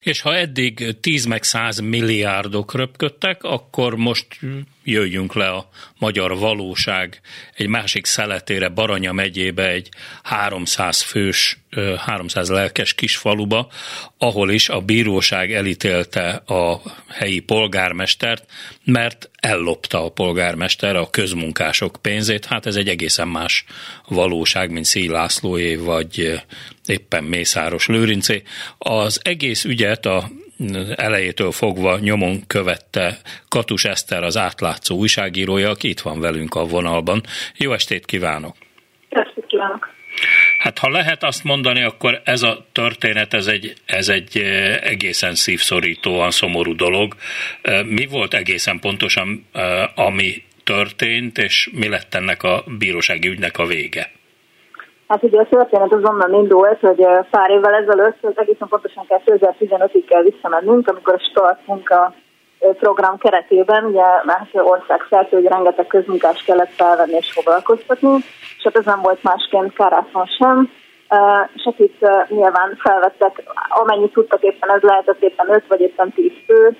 [0.00, 4.26] És ha eddig 10 meg 100 milliárdok röpködtek, akkor most
[4.84, 7.20] jöjjünk le a magyar valóság
[7.54, 9.88] egy másik szeletére, Baranya megyébe, egy
[10.22, 11.58] 300 fős,
[11.98, 13.68] 300 lelkes kisfaluba,
[14.18, 18.44] ahol is a bíróság elítélte a helyi polgármestert,
[18.84, 22.44] mert ellopta a polgármester a közmunkások pénzét.
[22.44, 23.64] Hát ez egy egészen más
[24.08, 26.42] valóság, mint Szíj Lászlóé, vagy
[26.86, 28.42] éppen Mészáros Lőrincé.
[28.78, 30.30] Az egész ügyet a
[30.94, 37.22] elejétől fogva nyomon követte Katus Eszter, az átlátszó újságírója, aki itt van velünk a vonalban.
[37.56, 38.56] Jó estét kívánok!
[39.08, 39.88] Jó estét kívánok!
[40.64, 45.34] Hát ha lehet azt mondani, akkor ez a történet, ez egy, ez egy eh, egészen
[45.34, 47.14] szívszorítóan szomorú dolog.
[47.62, 50.30] Eh, mi volt egészen pontosan, eh, ami
[50.64, 54.04] történt, és mi lett ennek a bírósági ügynek a vége?
[55.08, 60.22] Hát ugye a történet azonban indult, hogy pár évvel ezelőtt, az egészen pontosan 2015-ig kell
[60.22, 62.14] visszamennünk, amikor a Start munka
[62.78, 68.16] program keretében, ugye más ország szerte, hogy rengeteg közmunkás kellett felvenni és foglalkoztatni,
[68.56, 70.70] és hát ez nem volt másként Kárászon sem,
[71.54, 76.32] és hát itt nyilván felvettek, amennyit tudtak éppen, ez lehetett éppen 5 vagy éppen 10
[76.46, 76.76] fő,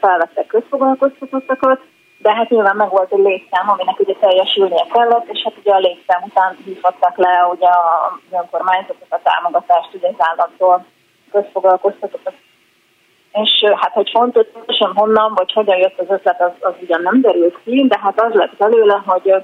[0.00, 1.80] felvettek közfoglalkoztatottakat,
[2.18, 5.78] de hát nyilván meg volt egy létszám, aminek ugye teljesülnie kellett, és hát ugye a
[5.78, 10.84] létszám után hívhatták le ugye a önkormányzatok a támogatást ugye az államtól
[11.32, 12.34] közfoglalkoztatott.
[13.32, 17.20] És hát, hogy fontos, pontosan honnan, vagy hogyan jött az ötlet, az, az ugyan nem
[17.20, 19.34] derült ki, de hát az lett belőle, hogy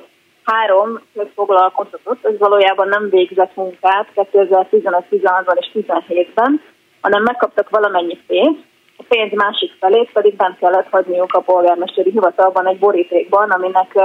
[0.44, 6.62] három közfoglalkoztatott, ez valójában nem végzett munkát 2015-16-ban és 2017-ben,
[7.00, 8.64] hanem megkaptak valamennyi pénzt,
[8.96, 13.98] a pénz másik felét pedig bent kellett hagyniuk a polgármesteri hivatalban egy borítékban, aminek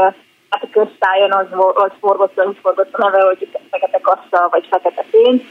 [0.49, 5.05] hát a köztájon az, az forgott, úgy forgott a neve, hogy fekete kassa vagy fekete
[5.11, 5.41] pénz,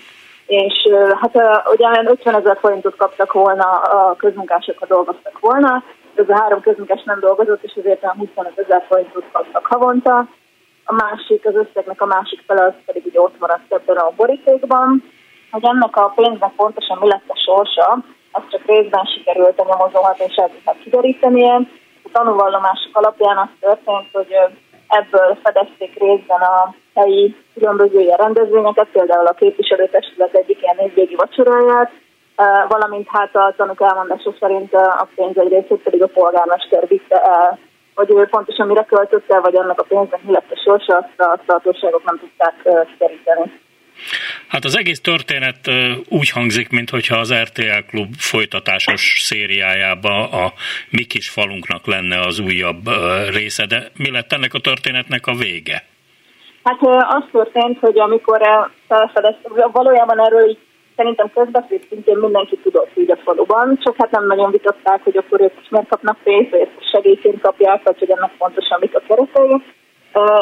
[0.51, 0.89] és
[1.21, 1.35] hát
[1.73, 5.83] ugye 50 ezer forintot kaptak volna a közmunkások, ha dolgoztak volna,
[6.15, 10.27] ez a három közmunkás nem dolgozott, és ezért 25 ezer forintot kaptak havonta.
[10.85, 15.05] A másik, az összegnek a másik fele az pedig ugye ott maradt ebben a borítékban.
[15.51, 17.99] Hogy ennek a pénznek pontosan mi lett a sorsa,
[18.33, 21.55] azt csak részben sikerült a nyomozó hatóságoknak kiderítenie.
[22.03, 24.35] A tanúvallomások alapján az történt, hogy
[24.91, 31.91] ebből fedezték részben a helyi különböző ilyen rendezvényeket, például a képviselőtestület egyik ilyen évvégi vacsoráját,
[32.69, 37.59] valamint hát a tanúk elmondása szerint a pénz egy részét pedig a polgármester vitte el,
[37.95, 41.53] hogy ő pontosan mire költötte, vagy annak a pénznek mi lett a sorsa, azt a
[41.53, 42.55] hatóságok nem tudták
[42.99, 43.53] keríteni.
[44.51, 45.61] Hát az egész történet
[46.09, 50.53] úgy hangzik, mintha az RTL Klub folytatásos szériájába a
[50.91, 52.85] mi kis falunknak lenne az újabb
[53.33, 55.83] része, de mi lett ennek a történetnek a vége?
[56.63, 56.79] Hát
[57.17, 58.41] az történt, hogy amikor
[58.89, 60.59] felfedeztem, valójában erről így
[60.97, 65.41] szerintem közbeszéd szintén mindenki tudott így a faluban, csak hát nem nagyon vitatták, hogy akkor
[65.41, 69.63] ők miért kapnak pénzt, vagy segélyként kapják, vagy hogy ennek pontosan mik a keretei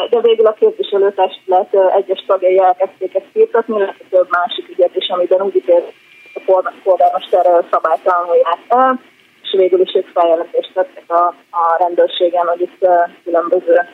[0.09, 5.41] de végül a képviselőtestület egyes tagjai elkezdték ezt firtatni, illetve több másik ügyet is, amiben
[5.41, 5.93] úgy ítélt
[6.33, 8.99] a polgármester szabálytalanul járt el,
[9.41, 12.87] és végül is ők feljelentést tettek a, a rendőrségen, hogy itt
[13.23, 13.87] különböző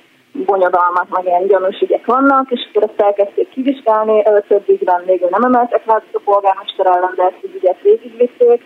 [0.45, 5.43] bonyodalmak, meg ilyen gyanús ügyek vannak, és akkor ezt elkezdték kivizsgálni, több ügyben végül nem
[5.43, 8.61] emeltek rá a polgármester ellen, de ezt az ügyet végigvitték,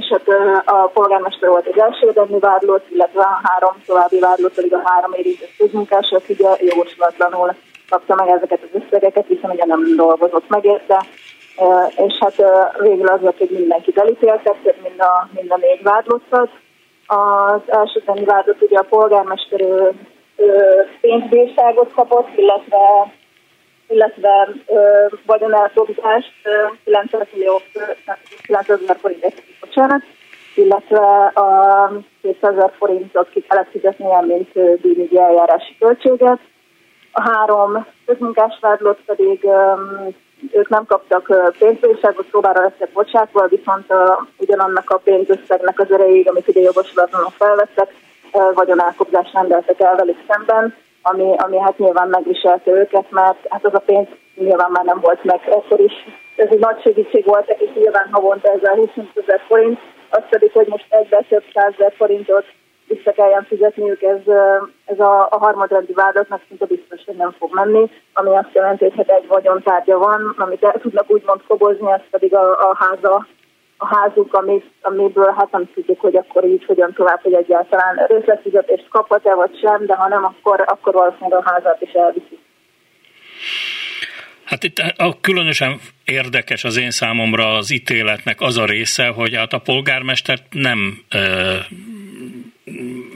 [0.00, 0.28] és hát
[0.64, 5.12] a polgármester volt az első érdemű vádlott, illetve a három további vádlott pedig a három
[5.12, 7.54] érintett közmunkás, aki ugye jogoslatlanul
[7.88, 11.04] kapta meg ezeket az összegeket, hiszen ugye nem dolgozott meg érte,
[11.96, 12.36] és hát
[12.78, 16.50] végül az lett, hogy mindenkit elítéltek, tehát mind a, mind a négy vádlottat.
[17.06, 19.60] Az első vádlott ugye a polgármester
[21.00, 23.12] pénzbírságot kapott, illetve
[23.88, 24.48] illetve
[25.26, 26.32] vagyonelfogdást
[26.84, 27.60] 900 millió
[28.42, 30.02] 900 ezer forint bocsánat,
[30.54, 31.90] illetve a
[32.22, 36.38] 200 ezer forintot ki kellett fizetnie, mint bűnügyi eljárási költséget.
[37.12, 39.46] A három közmunkás vádlott pedig
[40.52, 43.86] ők nem kaptak pénzbírságot, próbára lesznek bocsátva, viszont
[44.36, 47.94] ugyanannak a pénzösszegnek az erejéig, amit ugye jogoslatlanul felvettek,
[48.54, 53.78] vagyonálkobzást rendeltek el velük szemben, ami, ami hát nyilván megviselte őket, mert hát az a
[53.78, 55.40] pénz nyilván már nem volt meg.
[55.50, 55.92] Akkor is
[56.40, 59.78] ez egy nagy segítség volt, és nyilván havonta ezzel 25 ezer forint,
[60.10, 62.44] az pedig, hogy most egybe több százezer forintot
[62.86, 64.20] vissza kelljen fizetniük, ez,
[64.84, 68.96] ez a, a harmadrendi vádatnak szinte biztos, hogy nem fog menni, ami azt jelenti, hogy
[68.96, 73.26] hát egy vagyontárgya van, amit el tudnak úgymond kobozni, ez pedig a, a háza
[73.82, 79.34] a amit, amiből hát nem tudjuk, hogy akkor így hogyan tovább, hogy egyáltalán részletfizetést kaphat-e
[79.34, 82.39] vagy sem, de ha nem, akkor, akkor valószínűleg a házat is elviszik.
[84.50, 89.52] Hát itt a különösen érdekes az én számomra az ítéletnek az a része, hogy hát
[89.52, 90.78] a polgármestert nem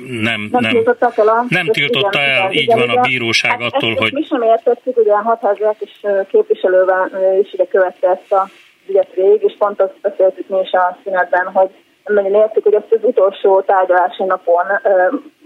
[0.08, 2.98] nem, nem, nem tiltotta el, nem tiltotta igen, el igen, így igen, van igen.
[2.98, 4.12] a bíróság hát attól, ezt, hogy...
[4.12, 7.10] mi sem értettük, ugye a hatházat is képviselővel
[7.42, 8.48] is ide követte ezt a
[8.88, 11.70] ügyet végig, és pont azt beszéltük mi is a szünetben, hogy
[12.04, 14.66] nagyon értük, hogy ezt az utolsó tárgyalási napon,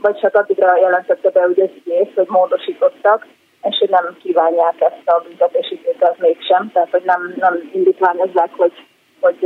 [0.03, 3.27] vagy csak addigra jelentette be ugye az ügyész, hogy módosítottak,
[3.63, 8.73] és hogy nem kívánják ezt a büntetési tételt mégsem, tehát hogy nem, nem indítványozzák, hogy
[9.21, 9.39] hogy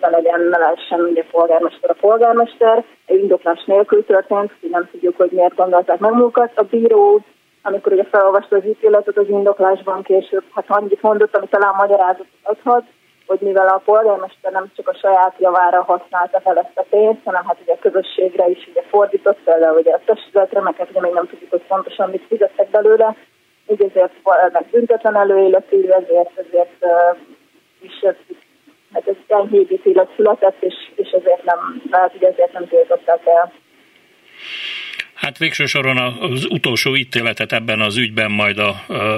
[0.00, 2.84] ne legyen, ne lehessen ugye polgármester a polgármester.
[3.06, 6.50] Indoklás nélkül történt, hogy nem tudjuk, hogy miért gondolták meg munkat.
[6.54, 7.20] A bíró,
[7.62, 12.82] amikor ugye felolvasta az ítéletet az indoklásban később, hát annyit mondott, ami talán magyarázatot adhat,
[13.26, 17.44] hogy mivel a polgármester nem csak a saját javára használta fel ezt a pénzt, hanem
[17.46, 21.12] hát ugye a közösségre is ugye fordított, például ugye a testületre, meg hát ugye még
[21.12, 23.16] nem tudjuk, hogy pontosan mit fizettek belőle,
[23.68, 24.12] így ezért
[24.52, 27.18] meg büntetlen előéletű, ezért, ezért uh,
[27.80, 27.92] is
[28.92, 33.52] hát ez enyhébb ítélet született, és, és ezért nem, hát ugye ezért nem tiltották el.
[35.14, 38.70] Hát végső soron az utolsó ítéletet ebben az ügyben majd a,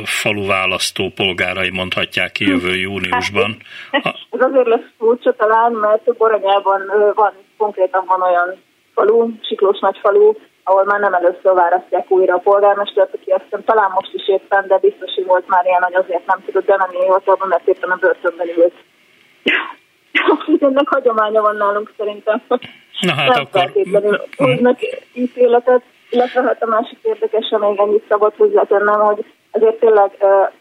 [0.04, 3.56] falu választó polgárai mondhatják ki jövő júniusban.
[3.90, 6.82] Hát, ez azért lesz furcsa talán, mert Boronyában
[7.14, 8.56] van, konkrétan van olyan
[8.94, 10.32] falu, Siklós falu,
[10.68, 14.64] ahol már nem először választják újra a polgármestert, aki azt hiszem talán most is éppen,
[14.66, 17.96] de biztos, hogy volt már ilyen, hogy azért nem tudott bemenni hivatalban, mert éppen a
[18.00, 18.74] börtönben ült.
[20.68, 22.42] Ennek hagyománya van nálunk szerintem.
[23.00, 23.60] Na hát nem akkor...
[23.60, 24.78] feltétlenül hoznak
[25.12, 30.10] ítéletet, illetve hát a másik érdekes, még ennyit szabad hozzátennem, hogy azért tényleg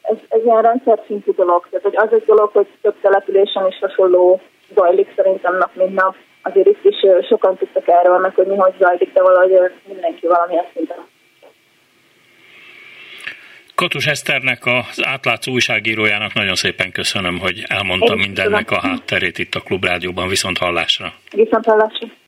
[0.02, 1.68] ez, ez ilyen rendszer szintű dolog.
[1.70, 4.42] Tehát hogy az egy dolog, hogy több településen is hasonló
[4.76, 6.16] zajlik szerintem nap mint nap.
[6.50, 6.96] Azért itt is
[7.28, 10.98] sokan tudtak erről, meg hogy mi hogy zajlik, de valahogy mindenki valamilyen szinten
[13.76, 19.60] Katus Eszternek, az átlátszó újságírójának nagyon szépen köszönöm, hogy elmondta mindennek a hátterét itt a
[19.60, 20.28] Klubrádióban.
[20.28, 21.14] Viszont hallásra!
[21.32, 22.08] Viszont hallásra!